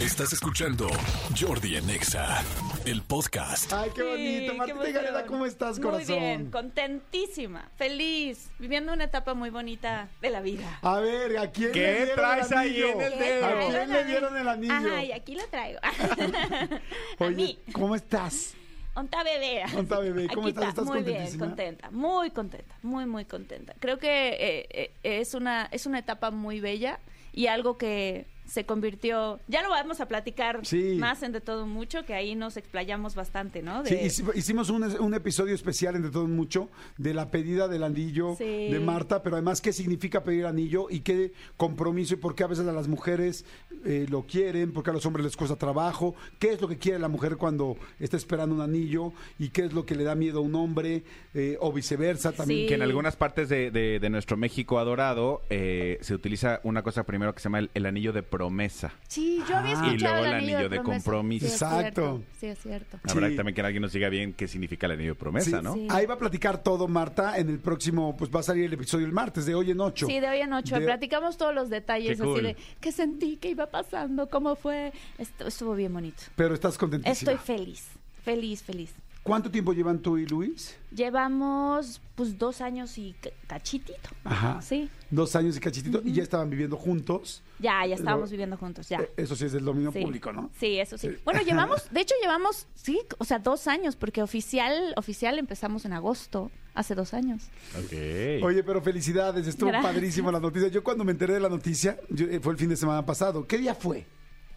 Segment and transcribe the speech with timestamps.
[0.00, 0.88] Estás escuchando
[1.38, 2.42] Jordi en Exa,
[2.86, 3.70] el podcast.
[3.72, 4.52] Ay, qué Sí, bonito.
[4.52, 4.94] qué Martita emoción.
[5.04, 6.06] Gareda, ¿cómo estás, corazón?
[6.08, 10.78] Muy bien, contentísima, feliz, viviendo una etapa muy bonita de la vida.
[10.82, 12.90] A ver, ¿a quién ¿Qué le dieron traes el ahí anillo?
[12.92, 13.46] en el ¿Qué dedo?
[13.46, 14.94] ¿A quién le dieron el anillo?
[14.96, 15.80] Ay, aquí lo traigo.
[15.82, 17.58] a Oye, mí.
[17.72, 18.54] ¿cómo estás?
[18.94, 19.62] Onta bebé.
[19.76, 20.68] Onta bebé, ¿cómo Aquí estás?
[20.70, 23.74] está, ¿Estás muy bien, contenta, muy contenta, muy, muy contenta.
[23.78, 24.90] Creo que eh, eh,
[25.20, 26.98] es, una, es una etapa muy bella
[27.32, 30.96] y algo que se convirtió, ya lo vamos a platicar Sí.
[30.98, 33.84] más en de todo mucho, que ahí nos explayamos bastante, ¿no?
[33.86, 36.68] Sí, De- hici- hicimos un, un episodio especial entre todo mucho
[36.98, 38.44] de la pedida del anillo Sí.
[38.70, 42.48] de Marta, pero además qué significa pedir anillo y qué compromiso y por qué a
[42.48, 43.44] veces a las mujeres
[43.84, 46.76] eh, lo quieren, por qué a los hombres les cuesta trabajo, qué es lo que
[46.76, 50.14] quiere la mujer cuando está esperando un anillo y qué es lo que le da
[50.16, 51.04] miedo a un hombre
[51.34, 52.62] eh, o viceversa también.
[52.62, 52.66] Sí.
[52.66, 57.04] Que en algunas partes de, de- de nuestro México adorado eh, se utiliza una cosa
[57.04, 58.90] primero que se llama el, el anillo de promesa.
[59.06, 59.84] Sí, yo había Ah.
[59.86, 61.46] escuchado Y luego el anillo anillo de compromiso.
[61.46, 61.78] Sí, Exacto.
[61.82, 62.98] cierto, Sí, es cierto.
[63.06, 63.36] Habrá Sí.
[63.36, 65.62] también que alguien nos diga bien qué significa el anillo de promesa, Sí.
[65.62, 65.74] ¿no?
[65.74, 65.86] Sí.
[65.90, 69.04] Ahí va a platicar todo Marta en el próximo, pues va a salir el episodio
[69.04, 70.06] el martes, de hoy en ocho.
[70.06, 70.78] Sí, de hoy en ocho.
[70.78, 72.42] De- Platicamos todos los detalles Qué así cool.
[72.42, 74.92] de qué sentí, qué iba pasando, cómo fue.
[75.18, 76.22] Esto, estuvo bien bonito.
[76.34, 77.32] Pero estás contentísima.
[77.32, 77.88] Estoy feliz,
[78.24, 78.94] feliz, feliz.
[79.22, 80.76] ¿Cuánto tiempo llevan tú y Luis?
[80.92, 84.08] Llevamos pues dos años y ca- cachitito.
[84.24, 84.60] Ajá.
[84.62, 87.42] Sí, Dos años y cachitito y ya estaban viviendo juntos.
[87.58, 89.00] ya, ya estábamos Lo- viviendo juntos, ya.
[89.00, 90.00] Eh, Eso sí es del dominio Sí.
[90.00, 90.50] público, ¿no?
[90.58, 91.10] Sí, eso sí.
[91.10, 91.16] Sí.
[91.24, 95.92] Bueno, llevamos, de hecho llevamos, sí, o sea, dos años, porque oficial, oficial empezamos en
[95.92, 97.42] agosto, hace dos años.
[97.76, 98.42] Ok.
[98.44, 99.92] Oye, pero felicidades, estuvo Gracias.
[99.92, 100.68] padrísimo la noticia.
[100.68, 103.46] Yo cuando me enteré de la noticia, yo- eh, fue el fin de semana pasado.
[103.46, 104.06] ¿Qué día fue?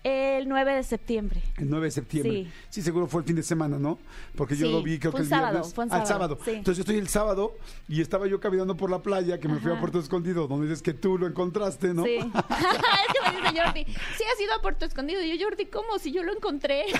[0.04, 1.42] El 9 de septiembre.
[1.58, 2.32] El 9 de septiembre.
[2.44, 2.52] Sí.
[2.70, 4.00] Sí, seguro fue el fin de semana, ¿no?
[4.36, 5.74] Porque yo Sí, lo vi, creo fue que el sábado, viernes.
[5.74, 6.46] fue un Ah, el sábado, sábado.
[6.46, 6.52] sí.
[6.52, 7.56] Entonces yo estoy el sábado
[7.88, 9.80] y estaba yo caminando por la playa, que me fui a.
[9.80, 12.04] Puerto Escondido, donde dices que tú lo encontraste, ¿no?
[12.04, 12.18] Sí.
[12.20, 15.22] es que me dice Jordi, sí has ido a Puerto Escondido.
[15.22, 15.98] Y yo, Jordi, ¿cómo?
[16.00, 16.84] Si yo lo encontré.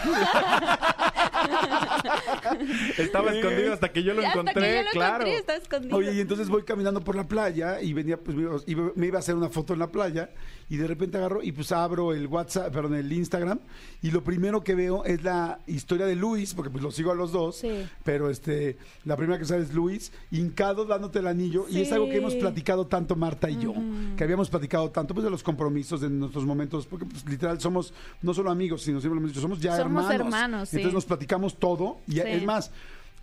[2.98, 5.16] Estaba escondido hasta que yo lo Hasta que encontré, yo lo claro.
[5.26, 5.98] encontré, está escondido.
[5.98, 9.08] Oye, y entonces voy caminando por la playa y venía, pues me iba- iba- me
[9.08, 10.30] iba a hacer una foto en la playa
[10.70, 13.60] y de repente agarro y pues abro el WhatsApp, perdón, el Instagram
[14.02, 17.16] y lo primero que veo es la historia de Luis, porque pues lo sigo a
[17.16, 17.70] los dos, Sí.
[18.04, 22.08] pero este, la primera que sale es Luis, hincado dándote el anillo y es algo
[22.10, 23.74] que hemos platicado tanto Marta y yo,
[24.18, 27.94] que habíamos platicado tanto pues de los compromisos de nuestros momentos, porque pues literal somos
[28.22, 30.12] no solo amigos, sino siempre lo hemos dicho, somos ya Somos hermanos.
[30.34, 30.76] hermanos, sí.
[30.78, 32.72] Entonces nos platicamos todo y es más,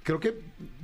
[0.02, 0.40] creo que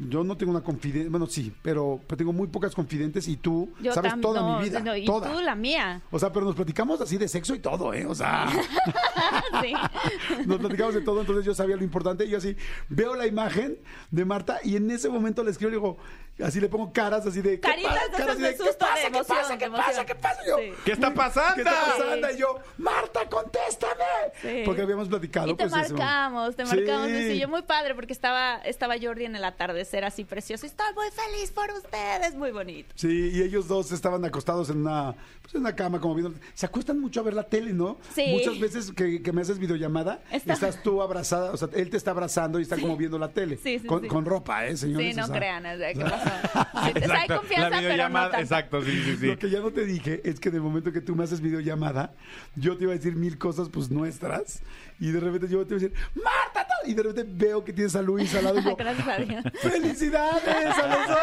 [0.09, 3.71] yo no tengo una confidencia, bueno, sí, pero, pero tengo muy pocas confidentes y tú
[3.81, 5.33] Yo sabes tam- toda no, mi vida, no, y toda.
[5.33, 6.03] tú la mía.
[6.11, 8.07] O sea, pero nos platicamos así de sexo y todo, ¿eh?
[8.07, 8.47] O sea,
[9.63, 9.73] Sí.
[10.47, 12.57] nos platicamos de todo, entonces yo sabía lo importante y yo así
[12.89, 13.79] veo la imagen
[14.11, 15.97] de Marta y en ese momento le escribo y le digo,
[16.43, 17.53] así le pongo caras así de...
[17.53, 18.95] ¿qué Caritas esas Caras de ¿qué pasa?
[18.95, 19.53] de ¿Qué pasa?
[19.53, 20.05] de ¿Qué pasa?
[20.07, 20.41] ¿Qué pasa?
[20.47, 20.73] Yo, Sí.
[20.85, 21.55] ¿Qué está pasando?
[21.55, 22.31] ¿Qué está pasando?
[22.33, 24.05] Y yo, Marta, contéstame.
[24.43, 24.63] Sí.
[24.65, 25.49] Porque habíamos platicado.
[25.49, 25.95] Y te pues, eso.
[25.95, 27.09] marcamos, te marcamos.
[27.09, 30.67] Y yo muy padre porque estaba, estaba Jordi en el atardecer así precioso.
[30.67, 32.93] Y estaba muy feliz por ustedes, muy bonito.
[32.97, 36.39] Sí, y ellos dos estaban acostados en una, pues en una cama, como viendo.
[36.55, 37.99] Se acuestan mucho a ver la tele, ¿no?
[38.15, 38.27] Sí.
[38.33, 41.97] Muchas veces que, que me haces videollamada, Está- estás tú abrazada, o sea, él te
[41.97, 43.57] está abrazando y está como viendo la tele.
[43.57, 45.09] Sí, sí, con, con ropa, ¿eh, señores?
[45.11, 46.05] Sí, no O sea, crean, o sea, ¿qué
[46.73, 48.39] te- hay Exacto, confianza, la pero no tanto.
[48.39, 49.27] exacto, sí, sí, sí.
[49.27, 51.41] Lo que ya no te dije es que en el momento que tú me haces
[51.41, 52.15] videollamada,
[52.55, 54.63] yo te iba a decir mil cosas, pues nuestras,
[55.01, 56.67] y de repente yo te iba a decir, ¡Marta!
[56.69, 59.17] no", Y de repente veo que tienes a Luis al lado y yo, Gracias a
[59.17, 59.45] Dios.
[59.63, 61.19] ¡Felicidades a los dos!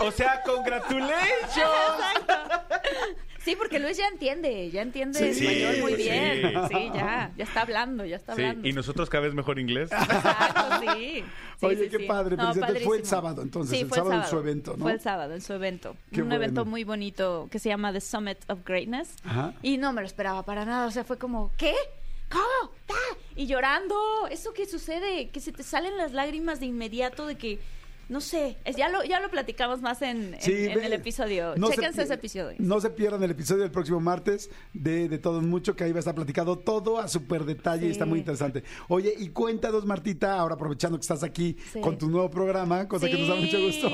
[0.00, 1.56] O sea, congratulations.
[1.56, 2.34] Exacto.
[3.44, 6.02] Sí, porque Luis ya entiende, ya entiende Sí, español muy sí.
[6.02, 6.52] bien.
[6.68, 8.68] Sí, ya, ya está hablando, ya está Sí, hablando.
[8.68, 9.90] y nosotros cada vez mejor inglés.
[9.92, 11.24] Exacto, sí.
[11.60, 12.04] Sí, Oye, sí, qué sí.
[12.06, 12.54] padre, No.
[12.84, 14.82] Fue el sábado, entonces, Sí, el fue sábado en su evento, ¿no?
[14.84, 15.94] Fue el sábado en su evento.
[16.10, 16.42] Qué un bueno.
[16.42, 19.14] evento muy bonito que se llama The Summit of Greatness.
[19.24, 19.52] Ajá.
[19.62, 20.86] Y no me lo esperaba para nada.
[20.86, 21.74] O sea, fue como, ¿qué?
[22.30, 22.72] ¿Cómo?
[22.88, 23.94] Ah, Y llorando.
[24.30, 25.28] ¿Eso qué sucede?
[25.28, 27.58] Que se te salen las lágrimas de inmediato de que
[28.10, 30.92] No sé, es- ya lo, ya lo platicamos más en, en- Sí, en ve- el
[30.92, 31.54] episodio.
[31.56, 32.56] no se Chéquense pi- ese episodio.
[32.58, 35.98] No se pierdan el episodio del próximo martes de, de Todo Mucho, que ahí va
[35.98, 38.64] a estar platicado todo a súper detalle y está muy interesante.
[38.88, 41.80] Oye, y cuéntanos, Martita, ahora aprovechando que estás aquí Sí.
[41.80, 43.88] con tu nuevo programa, cosa que nos da mucho gusto.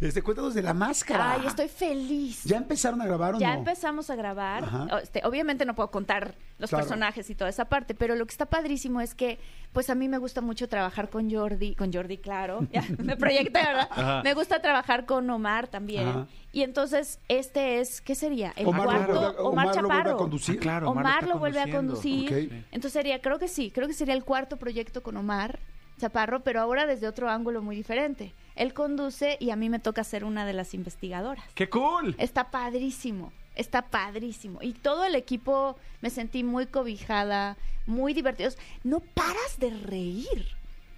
[0.00, 1.34] Este, cuéntanos de la máscara.
[1.34, 2.42] Ay, estoy feliz.
[2.44, 3.60] ¿Ya empezaron a grabar o Ya no?
[3.60, 4.64] empezamos a grabar.
[5.02, 6.84] Este, obviamente no puedo contar los Claro.
[6.84, 9.38] personajes y toda esa parte, pero lo que está padrísimo es que,
[9.72, 12.66] pues a mí me gusta mucho trabajar con Jordi, con Jordi, claro.
[12.72, 13.88] Ya, me proyecté, ¿verdad?
[13.90, 14.22] Ajá.
[14.22, 16.08] Me gusta trabajar con Omar también.
[16.08, 16.26] Ajá.
[16.52, 18.52] Y entonces, este es, ¿qué sería?
[18.56, 19.42] El Omar cuarto.
[19.44, 20.16] Omar, Omar lo vuelve a Chaparro.
[20.16, 20.56] conducir.
[20.56, 22.64] Ah, claro, Omar, Omar lo vuelve a conducir.
[22.72, 25.60] Entonces sería, creo que sí, creo que sería el cuarto proyecto con Omar
[25.98, 28.34] Chaparro, pero ahora desde otro ángulo muy diferente.
[28.56, 31.44] Él conduce y a mí me toca ser una de las investigadoras.
[31.54, 32.16] ¡Qué cool!
[32.18, 33.32] Está padrísimo.
[33.54, 34.60] Está padrísimo.
[34.62, 38.56] Y todo el equipo me sentí muy cobijada, muy divertidos.
[38.82, 40.48] No paras de reír.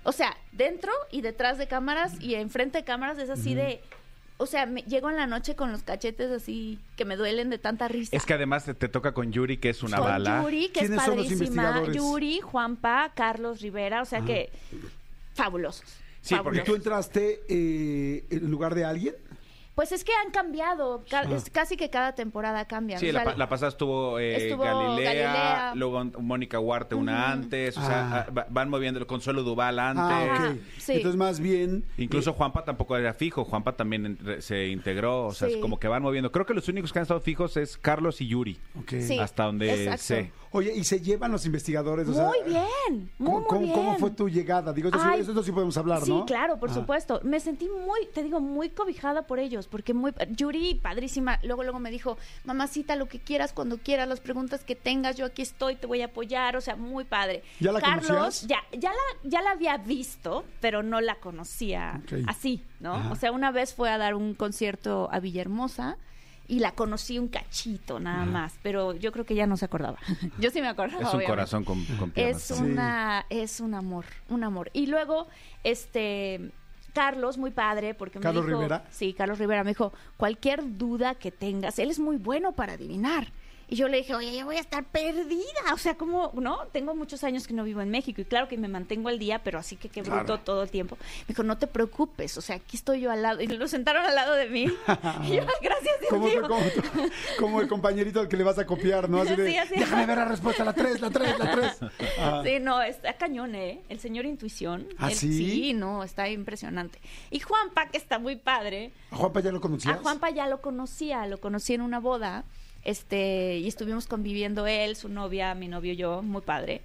[0.04, 3.80] O sea, dentro y detrás de cámaras y enfrente de cámaras es así de...
[4.38, 7.58] O sea, me, llego en la noche con los cachetes así que me duelen de
[7.58, 8.16] tanta risa.
[8.16, 10.42] Es que además te, te toca con Yuri, que es una Con bala.
[10.42, 11.46] Yuri, que es ¿Quiénes son los padrísima.
[11.46, 11.96] investigadores?
[11.96, 14.50] Yuri, Juanpa, Carlos Rivera, o sea que
[15.34, 16.02] fabulosos.
[16.22, 19.14] Sí, porque ¿Y tú entraste eh, en lugar de alguien?
[19.74, 21.34] Pues es que han cambiado, ca- Ah.
[21.34, 23.00] es casi que cada temporada cambian.
[23.00, 25.72] Sí, O la, sea, pa- la pasada estuvo, eh, Estuvo Galilea, Galilea.
[25.76, 28.26] luego Mónica Huarte una antes, o sea, Ah.
[28.28, 30.04] ah, va- van moviendo, Consuelo Duval antes.
[30.04, 30.56] Ah, Ajá, ok.
[30.78, 30.92] sí.
[30.92, 31.84] Entonces, más bien.
[31.96, 35.54] Incluso Juanpa tampoco era fijo, Juanpa también se integró, o sea, Sí.
[35.54, 36.30] es como que van moviendo.
[36.30, 38.90] Creo que los únicos que han estado fijos es Carlos y Yuri, Ok.
[39.00, 39.18] Sí.
[39.18, 40.02] hasta donde exacto.
[40.02, 40.32] sé.
[40.54, 42.06] Oye, ¿y se llevan los investigadores?
[42.08, 43.72] O sea, Muy bien, muy, ¿cómo, muy cómo- bien.
[43.74, 44.70] cómo fue tu llegada?
[44.74, 46.26] Digo, eso, sí- Ay, eso sí podemos hablar, Sí, ¿no?
[46.26, 46.74] claro, por Ah.
[46.74, 47.20] supuesto.
[47.24, 51.38] Me sentí muy, te digo, muy cobijada por ellos, porque muy Yuri, padrísima.
[51.42, 55.26] Luego, luego me dijo, mamacita, lo que quieras, cuando quieras, las preguntas que tengas, yo
[55.26, 57.42] aquí estoy, te voy a apoyar, o sea, muy padre.
[57.60, 58.46] ¿Ya la Carlos, conocías?
[58.46, 62.94] ya, ya la, ya la había visto, pero no la conocía así, ¿no?
[62.94, 63.12] Ajá.
[63.12, 65.96] O sea, una vez fue a dar un concierto a Villahermosa.
[66.48, 69.98] Y la conocí un cachito nada más, pero yo creo que ya no se acordaba.
[70.38, 71.00] yo sí me acordaba.
[71.00, 71.30] Es un obviamente.
[71.30, 72.50] corazón con, con piernas.
[72.50, 74.68] Es una, es un amor, un amor.
[74.74, 75.28] Y luego,
[75.62, 76.50] este,
[76.92, 78.84] Carlos, muy padre, porque me ¿Carlos dijo- Rivera?
[78.90, 83.28] Sí, Carlos Rivera me dijo, cualquier duda que tengas, él es muy bueno para adivinar.
[83.72, 85.72] Y yo le dije, oye, yo voy a estar perdida.
[85.72, 86.66] O sea, como, ¿no?
[86.72, 89.42] Tengo muchos años que no vivo en México y claro que me mantengo al día,
[89.42, 90.40] pero así que qué bruto Claro.
[90.40, 90.98] todo el tiempo.
[91.20, 93.40] Me dijo, no te preocupes, o sea, aquí estoy yo al lado.
[93.40, 94.64] Y lo sentaron al lado de mí.
[95.24, 96.42] y yo, gracias, Dios Como, mío.
[96.42, 96.60] como,
[97.38, 99.22] como el compañerito al que le vas a copiar, ¿no?
[99.22, 99.74] Así de, Sí, así.
[99.76, 101.76] déjame ver la respuesta, la 3, la 3, la 3.
[102.44, 103.80] Sí, no, está cañón, ¿eh?
[103.88, 104.86] El señor Intuición.
[104.98, 105.08] ¿Ah?
[105.08, 106.98] Sí, no, está impresionante.
[107.30, 108.92] Y Juanpa, que está muy padre.
[109.10, 109.96] ¿A Juanpa ya lo conocías?
[109.96, 112.44] A Juanpa ya lo conocía, lo conocí en una boda.
[112.84, 116.82] Este, y estuvimos conviviendo él, su novia, mi novio y yo, muy padre.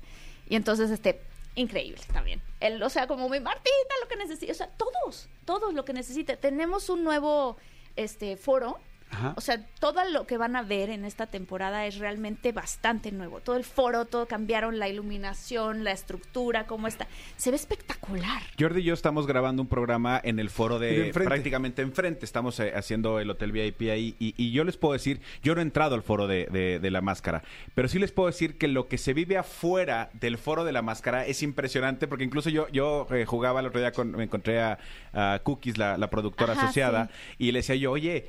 [0.50, 1.22] Y entonces, este,
[1.56, 2.42] increíble también.
[2.60, 5.94] Él, o sea, como mi Martita, lo que necesita, o sea, todos, todos lo que
[5.94, 6.38] necesite.
[6.38, 7.58] Tenemos un nuevo
[7.96, 8.80] este foro.
[9.10, 9.34] Ajá.
[9.38, 13.40] O sea, todo lo que van a ver en esta temporada es realmente bastante nuevo.
[13.40, 17.08] Todo el foro, todo cambiaron, la iluminación, la estructura, cómo está.
[17.38, 18.42] Se ve espectacular.
[18.60, 21.30] Jordi y yo estamos grabando un programa en el foro de de, enfrente.
[21.30, 22.26] prácticamente enfrente.
[22.26, 24.16] Estamos eh, haciendo el Hotel VIP ahí.
[24.20, 26.92] Y, y yo les puedo decir, yo no he entrado al foro de, de- de
[26.92, 27.44] la máscara,
[27.76, 30.82] pero sí les puedo decir que lo que se vive afuera del foro de la
[30.82, 34.60] máscara es impresionante, porque incluso yo, yo eh, jugaba el otro día, con, me encontré
[34.62, 34.78] a,
[35.14, 37.36] a Cookies, la, la productora Ajá, asociada, sí.
[37.40, 38.28] y le decía yo, oye.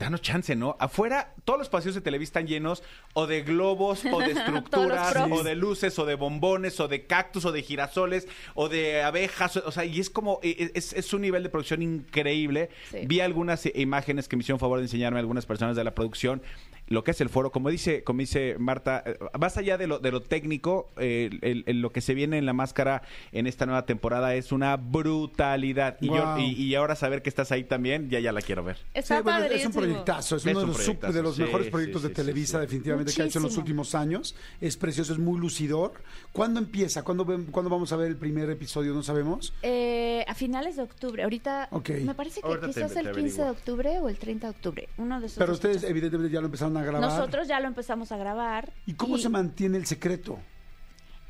[0.00, 0.76] Danos chance, ¿no?
[0.80, 2.82] Afuera, todos los pasillos de Televisa están llenos
[3.12, 7.44] o de globos, o de estructuras, o de luces, o de bombones, o de cactus,
[7.44, 9.58] o de girasoles, o de abejas.
[9.58, 12.70] O sea, y es como, eh, es, es un nivel de producción increíble.
[12.90, 13.00] Sí.
[13.04, 16.40] Vi algunas eh, imágenes que me hicieron favor de enseñarme algunas personas de la producción.
[16.90, 20.00] Lo que es el foro, como dice, como dice Marta, eh, más allá de lo,
[20.00, 23.64] de lo técnico, eh, el- el- lo que se viene en la máscara en esta
[23.64, 25.98] nueva temporada es una brutalidad.
[26.00, 28.76] Y, yo, y, y ahora saber que estás ahí también, ya ya la quiero ver.
[28.92, 31.42] Está Sí, bueno, es un proyectazo, es, Es uno de los, proyectazo, de los sí,
[31.42, 32.62] mejores sí, proyectos sí, de sí, Televisa, sí.
[32.62, 34.34] definitivamente, que ha hecho en los últimos años.
[34.60, 35.92] Es precioso, es muy lucidor.
[36.32, 37.04] ¿Cuándo empieza?
[37.04, 38.92] ¿Cuándo, ¿Cuándo vamos a ver el primer episodio?
[38.94, 39.54] ¿No sabemos?
[39.62, 41.22] Eh, a finales de octubre.
[41.22, 41.68] Ahorita
[42.04, 43.44] me parece que Ahorita quizás te el 15 averiguo.
[43.44, 44.88] de octubre o el 30 de octubre.
[44.98, 45.38] Uno de esos.
[45.38, 47.08] Pero ustedes evidentemente ya lo empezaron a grabar.
[47.10, 48.72] Nosotros ya lo empezamos a grabar.
[48.86, 50.38] ¿Y cómo se mantiene el secreto?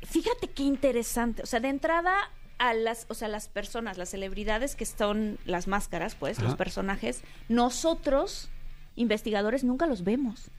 [0.03, 1.43] Fíjate qué interesante.
[1.43, 2.13] O sea, de entrada
[2.57, 6.47] a las, o sea, las personas, las celebridades que son las máscaras, pues, Ajá.
[6.47, 8.49] los personajes, nosotros,
[8.95, 10.49] investigadores, nunca los vemos.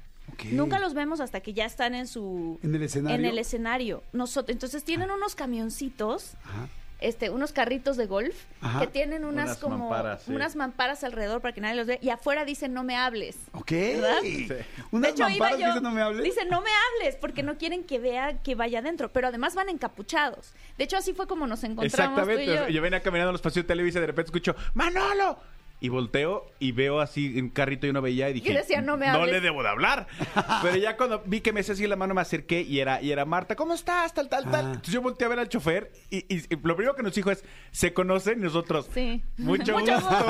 [0.51, 3.19] Nunca los vemos hasta que ya están en su ¿En el escenario?
[3.19, 4.03] en el escenario.
[4.13, 6.69] Nosotros, entonces tienen unos camioncitos, Ajá.
[7.03, 8.81] Este, unos carritos de golf Ajá.
[8.81, 10.33] que tienen unas, Unas como mamparas, sí.
[10.33, 13.37] unas mamparas alrededor para que nadie los vea y afuera dicen no me hables.
[13.53, 13.71] Ok.
[13.71, 14.17] ¿Verdad?
[14.91, 15.67] Unas de hecho, iba mamparas que yo.
[15.69, 16.25] dicen, no me hables.
[16.25, 19.13] Dicen, no me hables, porque no quieren que vea que vaya adentro.
[19.13, 20.53] Pero además van encapuchados.
[20.79, 21.93] De hecho, así fue como nos encontramos.
[22.25, 22.47] tú y Exactamente.
[22.47, 22.69] yo.
[22.69, 22.83] Yo.
[22.83, 25.39] venía caminando en los pasillos de Televisa y de repente escucho, ¡Manolo!
[25.85, 28.97] Y volteo y veo así un carrito y una veía y dije, Y decía, "No
[28.97, 29.33] me No hables".
[29.35, 30.07] le debo de hablar.
[30.63, 33.11] Pero ya cuando vi que me hacía así la mano me acerqué y era, y
[33.11, 34.15] era Marta, ¿cómo estás?
[34.15, 34.55] Tal, tal, tal.
[34.67, 34.69] Ah.
[34.69, 37.33] Entonces yo volteé a ver al chofer y, y- y lo primero que nos dijo
[37.33, 38.39] es, ¿se conocen?
[38.39, 39.23] Y nosotros, Sí.
[39.39, 39.97] Mucho Mucho gusto.
[40.01, 40.25] gusto.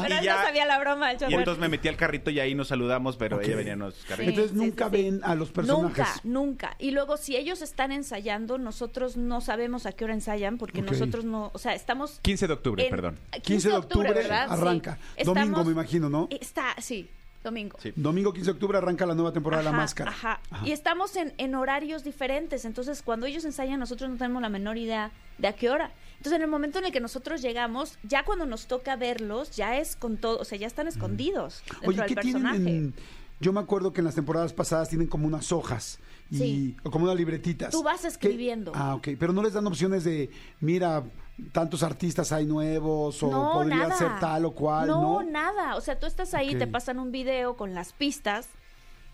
[0.00, 1.38] Y Pero él ya- no sabía la broma del Y chofer.
[1.38, 4.34] entonces me metí al carrito y ahí nos saludamos, pero ella venía en los carritos.
[4.34, 5.02] Entonces nunca sí, sí.
[5.04, 5.98] ven a los personajes.
[5.98, 6.76] Nunca, nunca.
[6.80, 11.24] Y luego, si ellos están ensayando, nosotros no sabemos a qué hora ensayan, porque nosotros
[11.24, 12.18] no, o sea, estamos...
[12.22, 13.18] 15 de octubre, en- perdón.
[13.42, 14.48] 15 de octubre ¿verdad?
[14.64, 14.68] Sí.
[14.68, 14.98] arranca.
[15.24, 16.28] Domingo, me imagino, ¿no?
[16.30, 17.08] Está, sí,
[17.42, 17.76] domingo.
[17.80, 17.92] Sí.
[17.96, 20.10] Domingo 15 de octubre arranca la nueva temporada de La Máscara.
[20.10, 20.40] Ajá.
[20.50, 20.66] Ajá.
[20.66, 22.64] Y estamos en, en horarios diferentes.
[22.64, 25.92] Entonces, cuando ellos ensayan, nosotros no tenemos la menor idea de a qué hora.
[26.16, 29.76] Entonces, en el momento en el que nosotros llegamos, ya cuando nos toca verlos, ya
[29.78, 32.56] es con todo, o sea, ya están escondidos dentro Oye, del ¿qué personaje.
[32.58, 32.94] tienen en...
[33.40, 35.98] yo me acuerdo que en las temporadas pasadas tienen como unas hojas
[36.30, 36.76] y Sí.
[36.82, 37.70] o como unas libretitas.
[37.72, 38.72] Tú vas ¿Qué- escribiendo.
[38.74, 39.08] Ah, ok.
[39.18, 40.30] Pero no les dan opciones de,
[40.60, 41.04] mira,
[41.52, 43.96] tantos artistas hay nuevos o no, podría nada.
[43.96, 45.22] ser tal o cual, ¿no?
[45.22, 45.76] No, nada.
[45.76, 46.58] O sea, tú estás ahí, Ok.
[46.58, 48.48] te pasan un video con las pistas.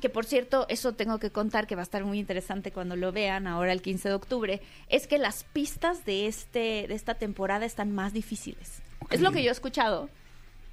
[0.01, 3.13] Que por cierto, eso tengo que contar que va a estar muy interesante cuando lo
[3.13, 4.63] vean ahora el 15 de octubre.
[4.89, 8.81] Es que las pistas de este de esta temporada están más difíciles.
[9.11, 10.09] Es lo que yo he escuchado.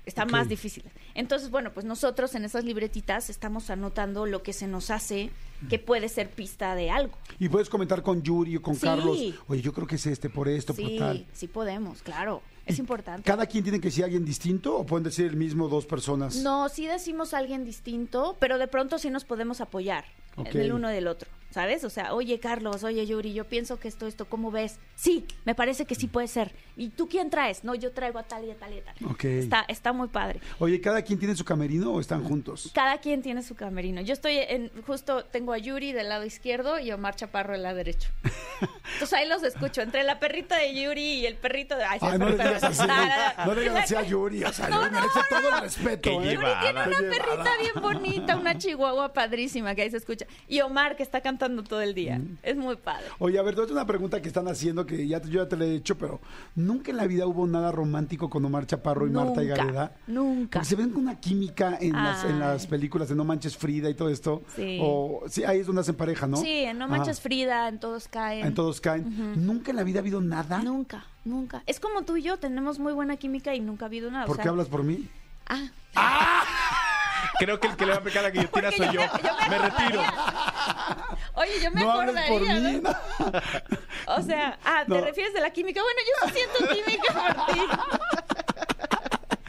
[0.08, 0.32] Están Ok.
[0.32, 0.92] más difíciles.
[1.16, 5.30] Entonces, bueno, pues nosotros en esas libretitas estamos anotando lo que se nos hace
[5.70, 7.18] que puede ser pista de algo.
[7.40, 8.82] Y puedes comentar con Yuri o con Sí.
[8.82, 11.26] Carlos, oye, yo creo que es este por esto, por Sí, tal.
[11.34, 12.42] sí podemos, claro.
[12.66, 13.24] Es importante.
[13.24, 16.38] ¿Cada quien tiene que decir alguien distinto o pueden decir el mismo dos personas?
[16.38, 20.06] No, sí decimos a alguien distinto, pero de pronto sí nos podemos apoyar
[20.38, 20.48] Ok.
[20.56, 21.84] en el uno del otro, ¿sabes?
[21.84, 24.78] O sea, oye Carlos, oye Yuri, yo pienso que esto, esto, ¿cómo ves?
[24.96, 26.54] Sí, me parece que sí puede ser.
[26.76, 27.64] ¿Y tú quién traes?
[27.64, 28.96] No, yo traigo a tal y a tal y a tal.
[29.10, 29.24] Ok.
[29.24, 30.40] Está, está muy padre.
[30.60, 32.70] Oye, ¿cada quien tiene su camerino o están juntos?
[32.76, 34.02] Cada quien tiene su camerino.
[34.02, 37.78] Yo estoy en, justo tengo a Yuri del lado izquierdo y Omar Chaparro del lado
[37.78, 38.10] derecho.
[38.62, 41.84] Entonces ahí los escucho, entre la perrita de Yuri y el perrito de...
[41.84, 42.80] Ay, sí, Ay, el no le digas así.
[42.80, 43.46] No, no, no.
[43.46, 44.44] No le digas así a Yuri.
[44.44, 46.10] O sea, le merece todo el respeto.
[46.10, 46.34] ¿eh?
[46.34, 47.58] Yuri tiene una perrita llevada.
[47.60, 50.26] bien bonita, una chihuahua padrísima que ahí se escucha.
[50.48, 52.20] Y Omar que está cantando todo el día.
[52.44, 53.06] Es muy padre.
[53.20, 55.30] Oye, a ver, te voy a hacer una pregunta que están haciendo que ya te-
[55.30, 56.20] yo ya te la he hecho, pero
[56.56, 59.92] nunca en la vida hubo nada romántico con Omar Chaparro y Marta y Nunca, Gareda.
[60.08, 60.60] nunca.
[60.60, 63.90] Porque se ven con una química en, las, en las películas de No Manches Frida
[63.90, 64.44] y todo esto.
[64.56, 64.80] Sí.
[64.82, 66.38] O, sí, ahí es donde hacen pareja, ¿no?
[66.38, 66.98] Sí, en No Ajá.
[66.98, 68.47] Manches Frida, en Todos Caen.
[68.48, 69.46] En todos caen.
[69.46, 70.60] Nunca en la vida ha habido nada.
[70.60, 71.64] Nunca, nunca.
[71.66, 74.24] Es como tú y yo, tenemos muy buena química y nunca ha habido nada.
[74.26, 75.08] o ¿Por sea- qué hablas por mí?
[75.48, 75.68] Ah,
[77.40, 79.02] Creo que el que le va a aplicar la guillotina soy yo yo.
[79.02, 80.02] me- yo me Me retiro.
[81.34, 82.82] oye, yo me no hables por acordaría, mí.
[82.84, 84.14] ¿no?
[84.16, 85.02] O sea, ah, ¿te No.
[85.02, 85.82] refieres de la química?
[85.82, 87.62] Bueno, yo sí siento química por ti.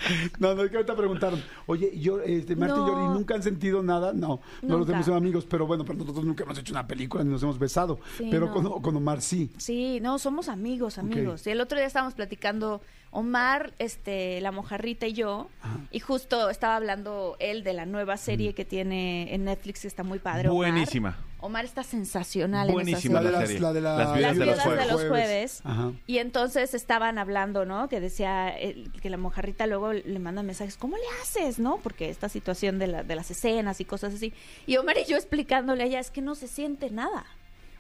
[0.39, 1.43] No, no, es que ahorita preguntaron.
[1.67, 2.87] Oye, y yo, este, Marta y No.
[2.87, 4.13] Jordi, ¿nunca han sentido nada?
[4.13, 4.93] No, no los Nunca.
[4.93, 7.59] hemos sido amigos, pero bueno, pero nosotros nunca hemos hecho una película ni nos hemos
[7.59, 7.99] besado.
[8.17, 8.53] Sí, pero no.
[8.53, 9.51] con, con Omar sí.
[9.59, 11.47] Sí, no, somos amigos, amigos.
[11.47, 15.49] Y el otro día estábamos platicando Omar, este, la mojarrita y yo,
[15.91, 18.19] y justo estaba hablando él de la nueva Mm.
[18.19, 20.49] serie que tiene en Netflix, que está muy padre.
[20.49, 20.71] Omar.
[20.73, 21.17] Buenísima.
[21.41, 23.61] Omar está sensacional Buenísima en esa La de serie.
[23.61, 25.09] las, la de la- Las Las de viudas los de los jueves.
[25.09, 25.61] jueves.
[25.65, 25.93] Ajá.
[26.07, 27.89] Y entonces estaban hablando, ¿no?
[27.89, 31.79] Que decía eh, que la mojarrita luego le manda mensajes, ¿cómo le haces, no?
[31.83, 34.33] Porque esta situación de, la- de las escenas y cosas así.
[34.67, 37.25] Y Omar y yo explicándole a ella, es que no se siente nada.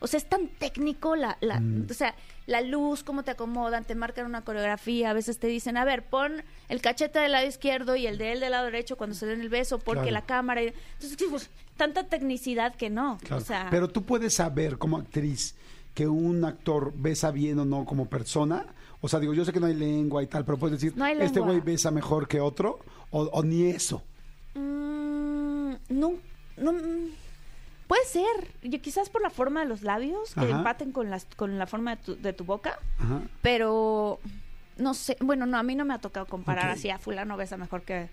[0.00, 1.87] O sea, es tan técnico la, la Mm.
[1.90, 2.14] o sea,
[2.47, 6.05] la luz, cómo te acomodan, te marcan una coreografía, a veces te dicen, a ver,
[6.05, 9.26] pon el cachete del lado izquierdo y el de él del lado derecho cuando se
[9.26, 10.14] den el beso, porque Claro.
[10.14, 10.62] la cámara...
[10.62, 13.19] y- Entonces, pues, tanta tecnicidad que no.
[13.23, 13.37] Claro.
[13.43, 15.55] O sea, Pero tú puedes saber como actriz
[15.95, 18.64] que un actor besa bien o no como persona.
[19.00, 21.07] O sea, digo, yo sé que no hay lengua y tal, pero puedes decir, No
[21.07, 22.78] este güey besa mejor que otro,
[23.11, 24.02] o, o ni eso.
[24.55, 26.12] Mm, no,
[26.57, 26.73] no,
[27.88, 28.54] puede ser.
[28.62, 30.59] Yo, quizás por la forma de los labios, que Ajá.
[30.59, 33.23] empaten con, las, con la forma de tu, de tu boca, Ajá.
[33.42, 34.21] pero
[34.76, 35.16] no sé.
[35.21, 36.76] Bueno, no, a mí no me ha tocado comparar Ok.
[36.76, 38.09] así a fulano besa mejor que...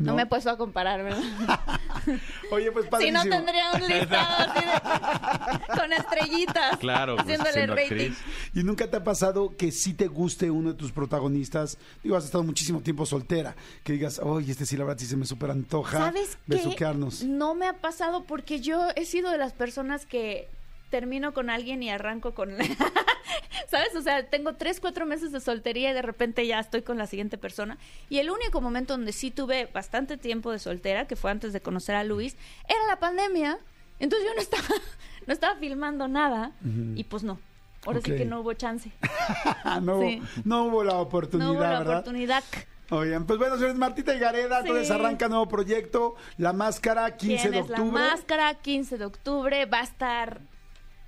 [0.00, 0.16] No, No.
[0.16, 1.20] me he puesto a comparar, ¿verdad?
[2.50, 3.22] Oía, pues si padrísimo.
[3.24, 5.74] no, tendría un listado así de...
[5.80, 6.78] con estrellitas.
[6.78, 7.92] Claro, pues, haciéndole siendo rating.
[7.92, 8.18] actriz.
[8.54, 11.78] ¿Y nunca te ha pasado que sí te guste uno de tus protagonistas?
[12.02, 13.54] Digo, has estado muchísimo tiempo soltera.
[13.84, 16.56] Que digas, oye, este sí, la verdad, sí se me súper antoja ¿Sabes qué?
[16.56, 17.22] besuquearnos.
[17.24, 20.48] No me ha pasado porque yo he sido de las personas que
[20.90, 22.50] termino con alguien y arranco con...
[23.68, 23.94] ¿Sabes?
[23.96, 27.06] O sea, tengo tres, cuatro meses de soltería y de repente ya estoy con la
[27.06, 27.78] siguiente persona.
[28.08, 31.60] Y el único momento donde sí tuve bastante tiempo de soltera, que fue antes de
[31.60, 32.36] conocer a Luis,
[32.68, 33.58] era la pandemia.
[33.98, 34.64] Entonces yo no estaba,
[35.26, 36.52] no estaba filmando nada
[36.94, 37.38] y pues no.
[37.86, 38.18] Ahora sí Ok.
[38.18, 38.90] que no hubo chance.
[39.82, 40.22] no, Sí.
[40.44, 41.98] no hubo la oportunidad, No hubo la ¿verdad?
[41.98, 42.44] oportunidad.
[42.92, 44.68] Oigan, pues bueno, señores, Martita y Gareda, Sí.
[44.68, 47.78] entonces arranca nuevo proyecto, La Máscara, 15 de octubre.
[48.02, 50.40] la máscara, 15 de octubre, va a estar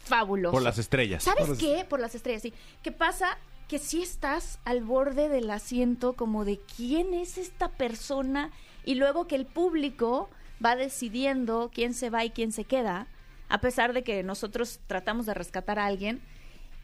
[0.05, 0.53] fabuloso.
[0.53, 1.23] Por las estrellas.
[1.25, 1.85] ¿Sabes Por las- qué?
[1.89, 2.53] Por las estrellas, sí.
[2.83, 3.39] ¿Qué pasa?
[3.69, 8.51] Que si estás al borde del asiento como de quién es esta persona
[8.85, 10.29] y luego que el público
[10.65, 13.07] va decidiendo quién se va y quién se queda,
[13.49, 16.23] a pesar de que nosotros tratamos de rescatar a alguien,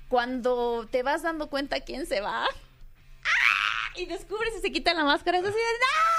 [0.09, 2.49] cuando te vas dando cuenta quién se va ¡ah!
[3.97, 6.18] y descubres y se quita la máscara, es así de ¡ah!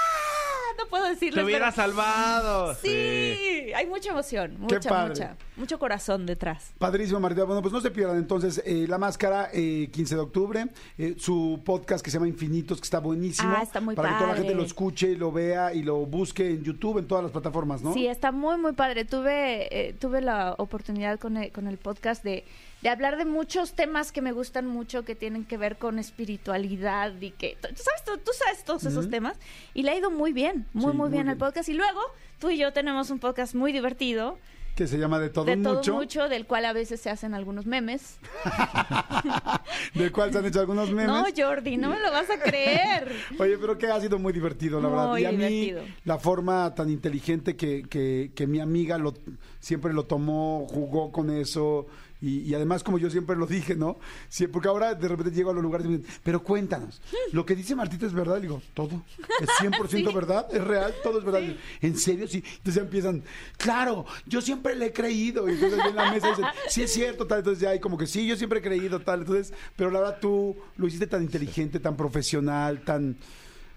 [0.80, 1.40] No puedo decirlo.
[1.40, 2.74] Te hubiera salvado.
[2.76, 5.08] Sí, hay mucha emoción, Qué mucha, padre.
[5.10, 6.72] mucha, mucho corazón detrás.
[6.78, 7.44] Padrísimo, Martita.
[7.44, 10.66] Bueno, pues no se pierdan entonces eh, La Máscara, eh, 15 de octubre,
[10.98, 13.52] eh, su podcast que se llama Infinitos, que está buenísimo.
[13.56, 16.06] Ah, está muy Para que toda la gente lo escuche y lo vea y lo
[16.06, 17.92] busque en YouTube, en todas las plataformas, ¿no?
[17.92, 19.04] Sí, está muy, muy padre.
[19.04, 22.44] Tuve, eh, tuve la oportunidad con el, con el podcast de,
[22.82, 27.12] de hablar de muchos temas que me gustan mucho, que tienen que ver con espiritualidad
[27.20, 29.36] y que, tú sabes, tú, tú sabes todos esos temas.
[29.74, 31.38] Y le ha ido muy bien, muy, Sí, muy muy bien al bien.
[31.46, 31.68] podcast.
[31.68, 32.00] Y luego,
[32.38, 34.38] tú y yo tenemos un podcast muy divertido,
[34.76, 37.34] Que se llama De Todo de todo Mucho, mucho, del cual a veces se hacen
[37.34, 38.18] algunos memes.
[39.94, 41.08] del cual se han hecho algunos memes.
[41.08, 43.12] No, Jordi, no me lo vas a creer.
[43.38, 45.16] Oye, pero que ha sido muy divertido, la verdad.
[45.18, 45.82] Y a mí, divertido.
[46.04, 49.14] la forma tan inteligente que, que, que mi amiga lo,
[49.58, 51.86] siempre lo tomó, jugó con eso.
[52.22, 53.98] Y, y además, como yo siempre lo dije, ¿no?
[54.28, 57.00] Sí, porque ahora de repente llego a los lugares y me dicen, pero cuéntanos,
[57.32, 58.38] ¿lo que dice Martita es verdad?
[58.38, 59.02] Y digo, todo.
[59.40, 60.14] ¿Es 100% Sí.
[60.14, 60.46] verdad?
[60.54, 60.94] ¿Es real?
[61.02, 61.40] Todo es verdad.
[61.80, 62.28] ¿En serio?
[62.28, 62.42] Sí.
[62.44, 63.22] Entonces ya empiezan,
[63.56, 65.48] claro, yo siempre le he creído.
[65.48, 67.38] Y entonces en la mesa dicen, sí es cierto, tal.
[67.38, 69.20] Entonces ya hay como que sí, yo siempre he creído, tal.
[69.20, 73.16] Entonces, pero la verdad tú lo hiciste tan inteligente, tan profesional, tan...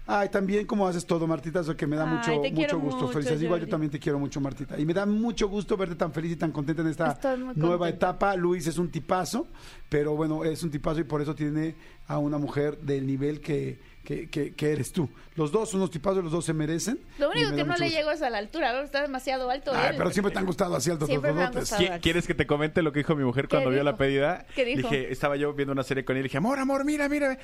[0.06, 3.06] Ay, también como haces todo, Martita, eso que me da Ay, mucho, mucho gusto.
[3.06, 3.34] mucho.
[3.34, 4.78] Igual yo también te quiero mucho, Martita.
[4.78, 7.18] Y me da mucho gusto verte tan feliz y tan contenta en esta
[7.54, 7.88] nueva contenta.
[7.88, 8.36] etapa.
[8.36, 9.46] Luis es un tipazo,
[9.88, 11.74] pero bueno, es un tipazo y por eso tiene
[12.06, 15.08] a una mujer del nivel que, que, que- que eres tú.
[15.34, 17.00] Los dos son unos tipazos, los dos se merecen.
[17.18, 17.98] Lo único me que no le gusto.
[17.98, 19.72] llego es a la altura, ahora está demasiado alto.
[19.74, 19.94] Ay, él.
[19.98, 21.70] pero siempre te han gustado así altos Siempre me han dodotes.
[21.72, 21.98] gustado.
[21.98, 24.46] ¿Qui- ¿Quieres que te comente lo que dijo mi mujer ¿Qué cuando vio la pedida?
[24.54, 24.88] ¿Qué dijo?
[24.88, 27.36] Dije, estaba yo viendo una serie con él y dije, amor, amor, mira, mira.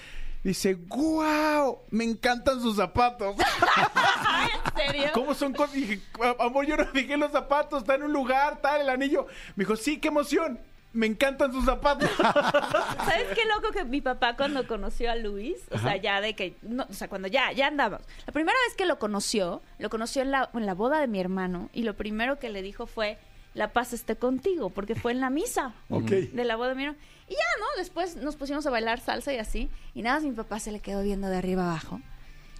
[0.44, 3.36] Dice, guau, me encantan sus zapatos.
[4.76, 5.08] ¿En serio?
[5.12, 5.74] ¿Cómo son cosas?
[5.74, 6.00] Dije,
[6.38, 9.26] amor, yo no dije los zapatos, está en un lugar, tal, el anillo.
[9.56, 10.58] Me dijo, sí, qué emoción.
[10.92, 12.10] Me encantan sus zapatos.
[12.18, 15.56] ¿Sabes qué loco que mi papá cuando conoció a Luis?
[15.70, 18.06] O sea, ya de que, no, o sea, cuando ya, ya andábamos.
[18.26, 21.20] La primera vez que lo conoció, lo conoció en la, en la boda de mi
[21.20, 23.18] hermano y lo primero que le dijo fue,
[23.54, 27.02] la paz esté contigo, porque fue en la misa de la boda de mi hermano.
[27.28, 27.66] Y ya, ¿no?
[27.78, 29.70] Después nos pusimos a bailar salsa y así.
[29.94, 32.00] Y nada, más mi papá se le quedó viendo de arriba abajo.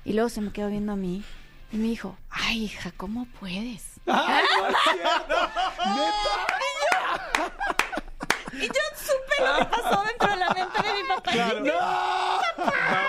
[0.04, 1.25] Y luego se me quedó viendo a mí.
[1.72, 4.00] Y me dijo, ay, hija, ¿cómo puedes?
[4.06, 5.34] ¡Ay, no es cierto!
[5.87, 6.46] ¡Neta!
[9.40, 11.32] Lo que pasó dentro de la mente de mi papá.
[11.61, 12.64] ¡No!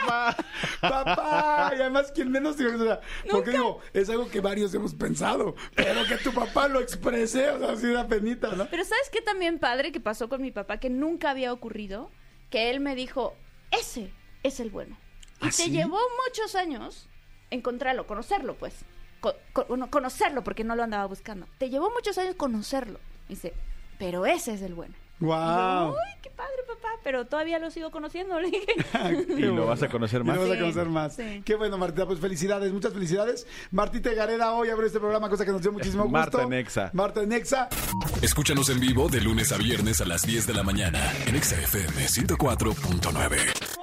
[0.05, 0.35] Mamá.
[0.81, 4.93] Papá, y además quien menos digo, o sea, porque digo, es algo que varios hemos
[4.95, 8.65] pensado, pero que tu papá lo exprese, o sea, así da penita, ¿no?
[8.67, 12.09] Pero ¿sabes qué también padre que pasó con mi papá que nunca había ocurrido?
[12.49, 13.35] Que él me dijo,
[13.71, 14.11] ese
[14.43, 14.97] es el bueno.
[15.41, 15.71] Y ¿Ah, te sí?
[15.71, 17.07] llevó muchos años
[17.51, 18.73] encontrarlo, conocerlo, pues.
[19.19, 21.47] Co- co- bueno, conocerlo porque no lo andaba buscando.
[21.59, 22.99] Te llevó muchos años conocerlo.
[23.29, 23.53] Dice,
[23.99, 24.95] pero ese es el bueno.
[25.21, 25.89] Y Wow.
[25.91, 28.39] Uy, qué padre, papá, pero todavía lo sigo conociendo.
[28.39, 28.65] Le dije.
[29.37, 30.35] Y lo vas a conocer Y más.
[30.37, 31.15] lo vas a conocer más.
[31.15, 31.41] sí.
[31.45, 33.45] Qué bueno, Martita, pues felicidades, muchas felicidades.
[33.71, 36.17] Martita Gareda hoy abrió este programa, cosa que nos dio muchísimo gusto.
[36.17, 36.89] Marta en Exa.
[36.93, 37.69] Marta en Exa.
[38.21, 41.55] Escúchanos en vivo de lunes a viernes a las 10 de la mañana en Exa
[41.61, 43.80] FM 104.9.